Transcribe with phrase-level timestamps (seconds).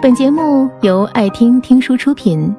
[0.00, 2.54] 本节目由爱听听书出品。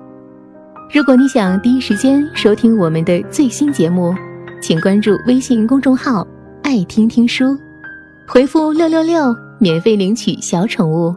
[0.93, 4.13] 如果你想第一时间收听我们的最新节目，
[4.61, 6.27] 请关注微信公众号
[6.63, 7.57] “爱听听书”，
[8.27, 11.15] 回复“六六六”免费领取小宠物。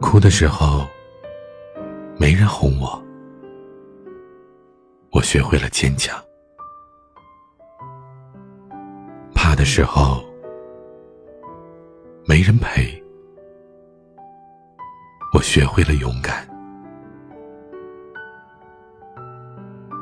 [0.00, 0.86] 哭的时候，
[2.16, 2.98] 没人哄我，
[5.10, 6.16] 我学会了坚强。
[9.64, 10.22] 时候，
[12.26, 13.02] 没人陪，
[15.32, 16.46] 我学会了勇敢；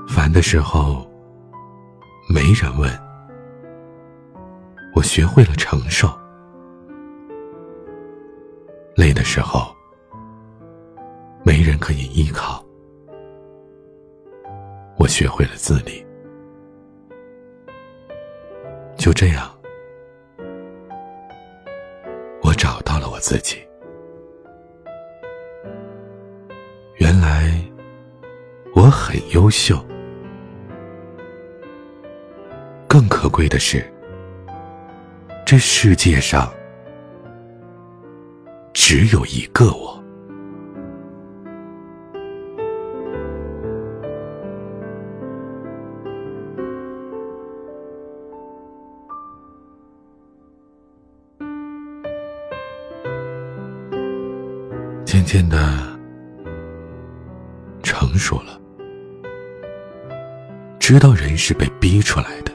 [0.09, 1.09] 烦的时候，
[2.29, 2.91] 没人问，
[4.95, 6.09] 我学会了承受；
[8.97, 9.75] 累的时候，
[11.45, 12.62] 没人可以依靠，
[14.98, 16.05] 我学会了自理。
[19.03, 19.53] 就这样，
[22.41, 23.56] 我找到了我自己。
[26.98, 27.53] 原来
[28.77, 29.84] 我很优秀，
[32.86, 33.84] 更可贵的是，
[35.44, 36.48] 这世界上
[38.72, 39.92] 只有一个我。
[55.13, 55.59] 渐渐的
[57.83, 58.59] 成熟了，
[60.81, 62.53] 知道人是被逼出来的，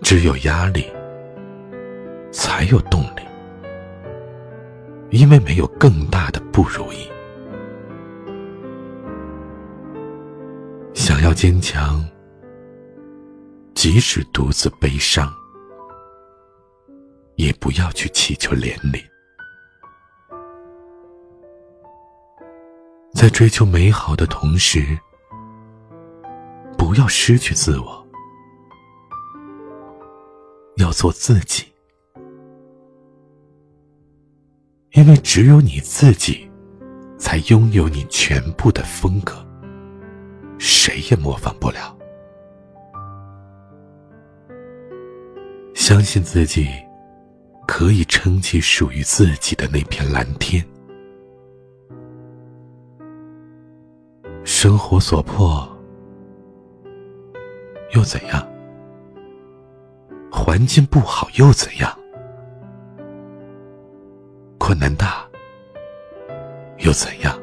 [0.00, 0.86] 只有压力
[2.30, 3.22] 才有动力，
[5.10, 7.10] 因为没有更大的不如意。
[10.94, 12.08] 想要坚强，
[13.74, 15.28] 即使独自悲伤。
[17.40, 19.02] 也不要去祈求连理，
[23.14, 24.98] 在追求美好的同时，
[26.76, 28.06] 不要失去自我，
[30.76, 31.64] 要做自己，
[34.92, 36.46] 因为只有你自己，
[37.16, 39.34] 才拥有你全部的风格，
[40.58, 41.96] 谁也模仿不了。
[45.74, 46.68] 相信自己。
[47.72, 50.62] 可以撑起属于自己的那片蓝天。
[54.44, 55.66] 生活所迫，
[57.94, 58.44] 又怎样？
[60.32, 61.96] 环境不好又怎样？
[64.58, 65.24] 困难大，
[66.78, 67.40] 又怎样？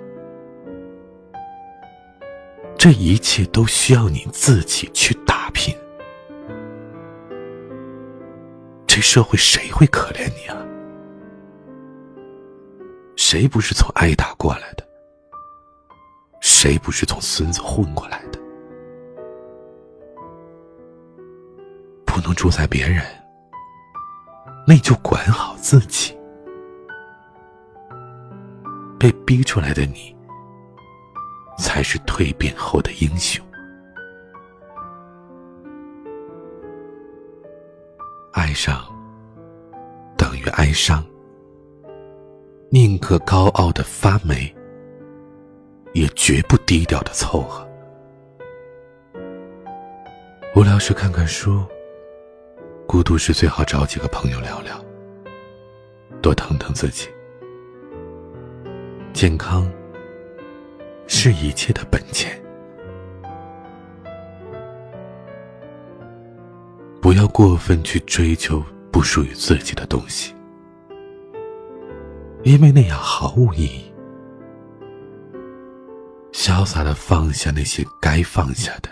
[2.77, 5.73] 这一切都需要你自己去打拼。
[8.97, 10.57] 这社会谁会可怜你啊？
[13.15, 14.83] 谁不是从挨打过来的？
[16.41, 18.39] 谁不是从孙子混过来的？
[22.07, 23.05] 不能主宰别人，
[24.65, 26.17] 那就管好自己。
[28.97, 30.17] 被逼出来的你，
[31.59, 33.46] 才是蜕变后的英雄。
[38.57, 38.83] 上
[40.17, 41.05] 等于哀伤，
[42.71, 44.51] 宁可高傲的发霉，
[45.93, 47.63] 也绝不低调的凑合。
[50.55, 51.63] 无聊时看看书，
[52.87, 54.83] 孤独时最好找几个朋友聊聊，
[56.19, 57.07] 多疼疼自己。
[59.13, 59.71] 健康
[61.05, 62.43] 是一切的本钱。
[67.37, 70.33] 过分去追求不属于自己的东西，
[72.41, 73.93] 因为那样毫无意义。
[76.31, 78.89] 潇洒的放下那些该放下的，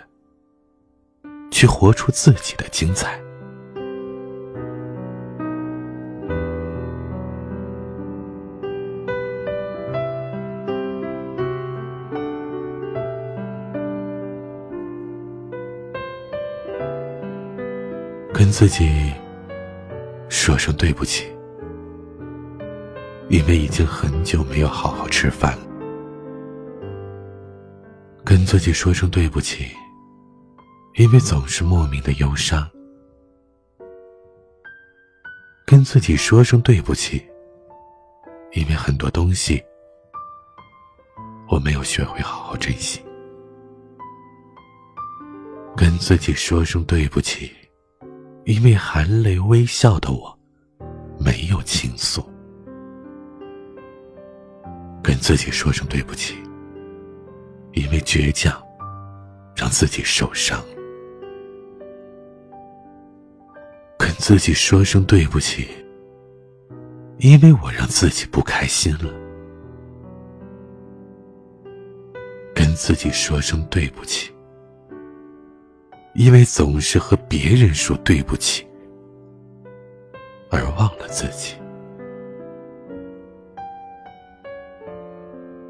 [1.50, 3.20] 去活出自己的精彩。
[18.38, 19.14] 跟自己
[20.28, 21.24] 说声对不起，
[23.30, 25.66] 因为已经很久没有好好吃饭了。
[28.26, 29.68] 跟自己说声对不起，
[30.96, 32.70] 因为总是莫名的忧伤。
[35.66, 37.26] 跟自己说声对不起，
[38.52, 39.64] 因为很多东西
[41.48, 43.02] 我没有学会好好珍惜。
[45.74, 47.50] 跟自己说声对不起，
[48.46, 50.40] 因为含泪微笑的我
[51.20, 52.24] 没有倾诉。
[55.04, 56.36] 跟自己说声对不起，
[57.74, 58.64] 因为倔强
[59.56, 60.64] 让自己受伤。
[63.98, 65.68] 跟自己说声对不起，
[67.18, 69.12] 因为我让自己不开心了。
[72.54, 74.35] 跟自己说声对不起。
[76.16, 78.66] 因为总是和别人说对不起，
[80.50, 81.56] 而忘了自己。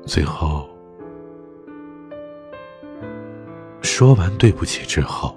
[0.06, 0.69] 最后，
[3.81, 5.36] 说完对不起之后，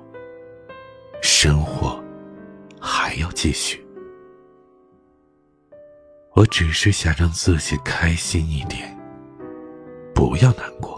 [1.22, 1.98] 生活
[2.78, 3.82] 还要继续。
[6.34, 8.94] 我只是想让自己开心一点，
[10.14, 10.97] 不要难过，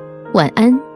[0.33, 0.90] 晚安。